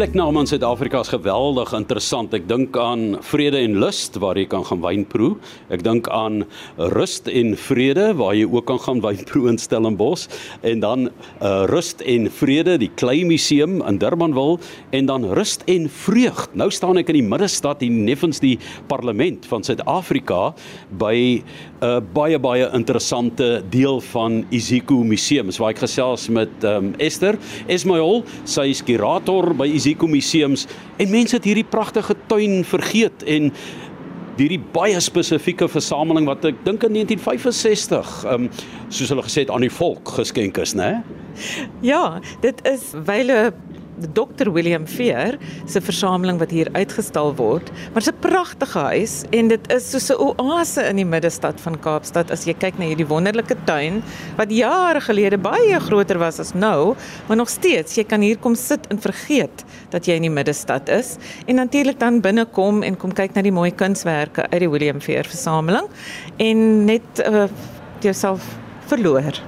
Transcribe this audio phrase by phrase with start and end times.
[0.00, 2.32] Plekname in Suid-Afrika is geweldig interessant.
[2.32, 5.34] Ek dink aan Vrede en Lust waar jy kan gaan wyn proe.
[5.68, 6.46] Ek dink aan
[6.96, 10.24] Rust en Vrede waar jy ook kan gaan wyn proe in Stellenbosch
[10.64, 14.56] en dan uh, Rust en Vrede, die Klei Museum in Durbanville
[14.96, 16.56] en dan Rust en Vreugd.
[16.56, 18.54] Nou staan ek in die middestad hier neffens die
[18.88, 20.54] parlement van Suid-Afrika
[20.96, 25.52] by 'n uh, baie baie interessante deel van Isiko Museum.
[25.52, 27.36] Dis waar ek gesels met um, Esther
[27.68, 30.66] Esmail, sy is kurator by Isiko Museums
[30.96, 33.50] en mense het hierdie pragtige tuin vergeet en
[34.40, 38.48] hierdie baie spesifieke versameling wat ek dink in 1965 um
[38.88, 41.02] soos hulle gesê het aan die volk geskenk is, né?
[41.84, 43.52] Ja, dit is wyle
[44.14, 47.70] Dr William Veer se versameling wat hier uitgestal word.
[47.94, 52.30] Maar 'n pragtige huis en dit is soos 'n oase in die middestad van Kaapstad
[52.30, 54.02] as jy kyk na hierdie wonderlike tuin
[54.36, 56.94] wat jare gelede baie groter was as nou,
[57.28, 60.88] maar nog steeds jy kan hier kom sit en vergeet dat jy in die middestad
[60.88, 65.00] is en natuurlik dan binnekom en kom kyk na die mooi kunswerke uit die William
[65.00, 65.88] Veer versameling
[66.38, 67.46] en net uh,
[68.00, 68.44] jouself
[68.90, 69.38] verloor.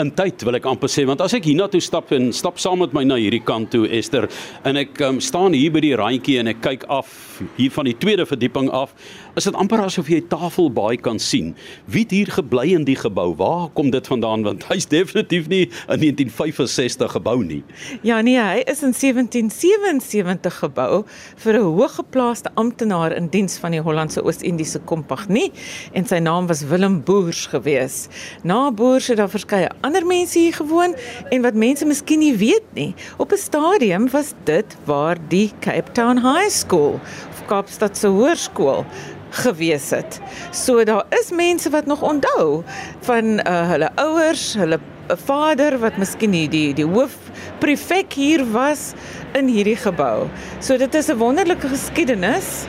[0.00, 2.94] In tyd wil ek amper sê want as ek hiernatoe stap en stap saam met
[2.96, 4.28] my na hierdie kant toe Esther
[4.68, 7.12] en ek um, staan hier by die randjie en ek kyk af
[7.56, 8.94] hier van die tweede verdieping af
[9.34, 11.54] is dit amper asof jy Tafelbaai kan sien.
[11.84, 13.34] Wie het hier gebly in die gebou?
[13.38, 17.62] Waar kom dit vandaan want hy's definitief nie in 1965 gebou nie.
[18.06, 21.04] Ja nee, hy is in 1777 gebou
[21.36, 25.52] vir 'n hooggeplaaste amptenaar in diens van die Hollandse Oos-Indiese Kompagnie
[25.92, 28.08] en sy naam was Willem Boers gewees.
[28.42, 30.94] Na Boers het daar verskeie ander mense hier gewoon
[31.30, 35.92] en wat mense miskien nie weet nie, op 'n stadium was dit waar die Cape
[35.92, 38.84] Town High School of Kaapstad se hoërskool
[39.30, 40.20] gewees het.
[40.50, 42.62] So daar is mense wat nog onthou
[43.06, 44.80] van uh, hulle ouers, hulle
[45.26, 47.16] vader wat miskien die die, die hoof
[47.58, 48.92] prefek hier was
[49.38, 50.28] in hierdie gebou.
[50.60, 52.66] So dit is 'n wonderlike geskiedenis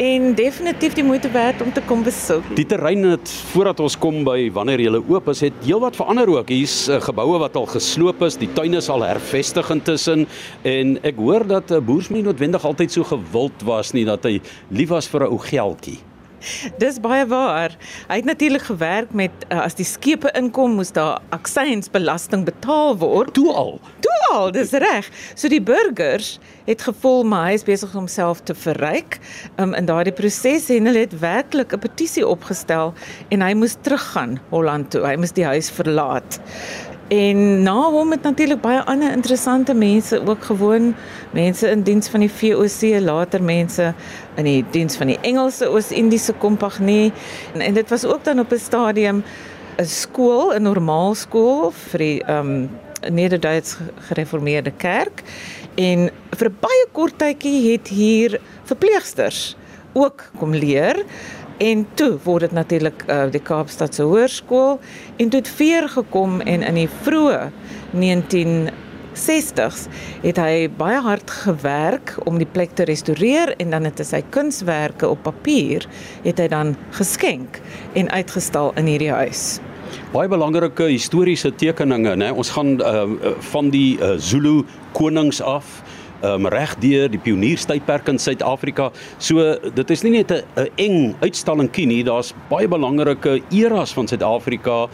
[0.00, 2.46] en definitief die moeite werd om te kom besoek.
[2.56, 6.48] Die terrein het voordat ons kom by wanneer jy oop is, het heelwat verander ook.
[6.48, 10.24] Hier's uh, geboue wat al gesloop is, die tuin is al hervestig intussen
[10.64, 14.24] en ek hoor dat 'n uh, boers nie noodwendig altyd so gewild was nie dat
[14.24, 15.98] hy lief was vir 'n ou geldjie.
[16.80, 17.76] Dis baie waar.
[18.08, 23.34] Hy het natuurlik gewerk met uh, as die skepe inkom, moes daar aksiesbelasting betaal word.
[23.34, 23.80] Toe al.
[24.00, 25.08] Toe al, dis reg.
[25.34, 29.18] So die burgers het gevoel maar hy is besig om homself te verryk.
[29.56, 32.94] Um, in daardie proses en hulle het werklik 'n petisie opgestel
[33.30, 35.06] en hy moes teruggaan Holland toe.
[35.06, 36.40] Hy moes die huis verlaat.
[37.10, 40.94] En na hom het natuurlik baie ander interessante mense ook gewoon,
[41.34, 43.94] mense in diens van die VOC, later mense
[44.36, 47.12] in die diens van die Engelse Oos-Indiese Kompagnie.
[47.54, 49.24] En, en dit was ook dan op 'n stadium
[49.80, 52.70] 'n skool, 'n normaal skool vir die ehm um,
[53.00, 53.78] Nederduits
[54.10, 55.22] gereformeerde kerk.
[55.74, 59.56] En vir 'n baie kort tydjie het hier verpleegsters
[59.92, 61.04] ook kom leer.
[61.58, 64.80] En toe word dit natuurlik uh, die Kaapstadse Hoërskool
[65.16, 67.50] en toe het veer gekom en in die vroeë
[67.92, 69.88] 1960s
[70.22, 74.22] het hy baie hard gewerk om die plek te restoreer en dan het hy sy
[74.30, 75.88] kunswerke op papier
[76.24, 77.60] het hy dan geskenk
[77.92, 79.60] en uitgestal in hierdie huis.
[80.12, 82.32] Baie belangrike historiese tekeninge, né?
[82.32, 83.04] Ons gaan uh,
[83.52, 85.82] van die uh, Zulu konings af
[86.24, 88.90] um, regdeur die pionierstydperk in Suid-Afrika.
[89.18, 94.88] So dit is nie net 'n eng uitstallingkie nie, daar's baie belangrike eras van Suid-Afrika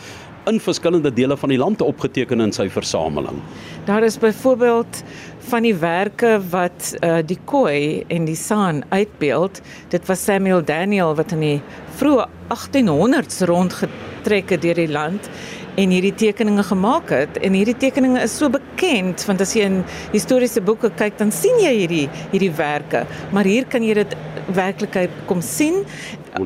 [0.46, 3.40] in verskillende dele van die land opgeteken in sy versameling.
[3.84, 5.02] Daar is byvoorbeeld
[5.48, 9.60] van die werke wat uh, die Khoi en die San uitbeeld.
[9.88, 11.60] Dit was Samuel Daniel wat in die
[11.98, 15.30] vroeë 1800s rondgetrek het deur die land
[15.76, 17.38] en hierdie tekeninge gemaak het.
[17.44, 19.82] En hierdie tekeninge is so bekend want as jy in
[20.12, 23.04] historiese boeke kyk dan sien jy hierdie hierdie werke.
[23.32, 24.16] Maar hier kan jy dit
[24.56, 25.84] werklikheid kom sien.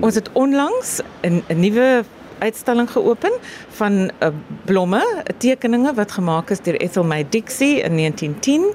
[0.01, 2.05] Ons het onlangs 'n nuwe
[2.41, 3.33] uitstalling geopen
[3.79, 4.31] van uh,
[4.69, 5.01] blomme,
[5.39, 8.67] tekeninge wat gemaak is deur Ethel May Dixie in 1910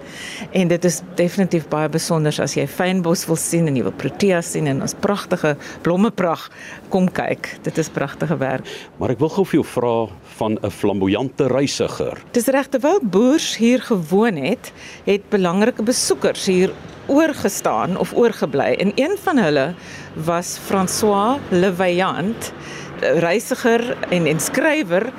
[0.51, 4.41] en dit is definitief baie besonder as jy fynbos wil sien en jy wil protea
[4.45, 5.55] sien en ons pragtige
[5.85, 6.47] blommeprag
[6.93, 7.51] kom kyk.
[7.65, 8.67] Dit is pragtige werk.
[8.99, 9.95] Maar ek wil gou vir jou vra
[10.37, 12.21] van 'n flamboyante reisiger.
[12.31, 14.71] Dis regte wel boers hier gewoon het,
[15.05, 16.71] het belangrike besoekers hier
[17.07, 19.73] oorgestaan of oorgebly en een van hulle
[20.13, 22.53] was François Levaillant
[23.01, 25.09] reisiger en en skrywer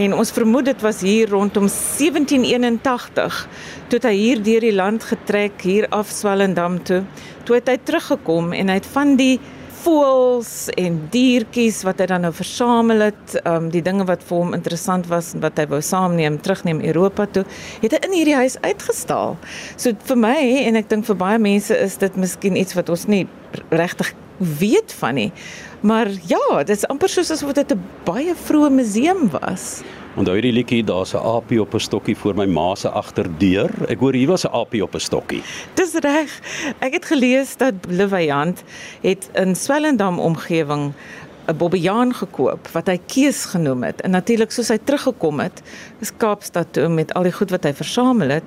[0.00, 3.40] en ons vermoed dit was hier rondom 1781
[3.90, 7.02] toe hy hier deur die land getrek hier af Swellendam toe
[7.44, 9.38] toe het hy teruggekom en hy het van die
[9.80, 14.54] voëls en diertjies wat hy dan nou versamel het, um die dinge wat vir hom
[14.56, 17.44] interessant was en wat hy wou saamneem, terugneem Europa toe,
[17.82, 19.38] het hy in hierdie huis uitgestal.
[19.80, 20.36] So vir my
[20.66, 23.24] en ek dink vir baie mense is dit miskien iets wat ons nie
[23.72, 25.32] regtig weet van nie.
[25.80, 29.82] Maar ja, dit is amper soos asof dit 'n baie vroeë museum was.
[30.16, 33.70] Onthou hierdie liedjie, daar's 'n aapie op 'n stokkie voor my ma se agterdeur.
[33.88, 35.42] Ek hoor hier was 'n aapie op 'n stokkie.
[35.74, 36.40] Dis reg.
[36.78, 38.62] Ek het gelees dat Lewyand
[39.00, 40.92] het in Swellendam omgewing
[41.46, 44.00] 'n bobbejaan gekoop wat hy Kees genoem het.
[44.00, 45.62] En natuurlik soos hy teruggekom het,
[46.00, 48.44] is Kaapstad toe met al die goed wat hy versamel het,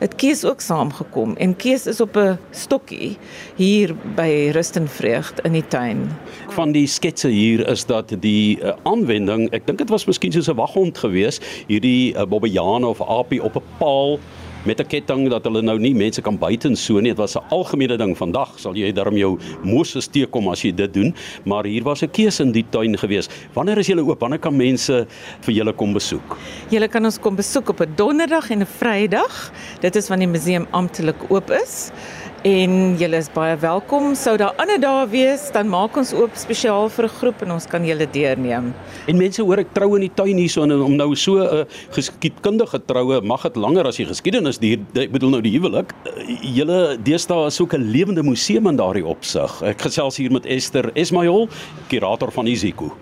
[0.00, 3.16] het Kees ook saamgekom en Kees is op 'n stokkie
[3.56, 6.08] hier by Rustenvreugd in die tuin.
[6.48, 10.48] Van die sketse hier is dat die uh, aanwending, ek dink dit was miskien soos
[10.48, 14.18] 'n waghond geweest, hierdie uh, bobbejaan of aapie op 'n paal
[14.64, 17.10] met 'n ketting dat hulle nou nie mense kan buiten so nie.
[17.10, 18.58] Dit was 'n algemene ding vandag.
[18.58, 21.14] Sal jy darm jou Moses teekom as jy dit doen,
[21.44, 23.28] maar hier was 'n keuse in die tuin gewees.
[23.54, 24.20] Wanneer is julle oop?
[24.20, 25.06] Wanneer kan mense
[25.40, 26.36] vir julle kom besoek?
[26.70, 29.52] Julle kan ons kom besoek op 'n donderdag en 'n Vrydag.
[29.80, 31.90] Dit is wanneer die museum amptelik oop is
[32.46, 34.14] en julle is baie welkom.
[34.16, 37.66] Sou daar ander dae wees, dan maak ons oop spesiaal vir 'n groep en ons
[37.66, 38.72] kan julle deurneem.
[39.08, 41.64] En mense hoor ek trou in die tuin hierso en om nou so 'n uh,
[41.90, 45.92] geskiedkundige troue mag dit langer as die geskiedenis die ek bedoel nou die huwelik.
[46.06, 49.62] Uh, julle deesdae is ook 'n lewende museum in daardie opsig.
[49.62, 51.48] Ek gesels hier met Esther Esmail,
[51.88, 52.96] kurator van Isiko.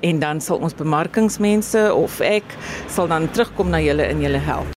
[0.00, 2.44] en dan sal ons bemarkingsmense of ek
[2.90, 4.74] sal dan terugkom na julle en julle help.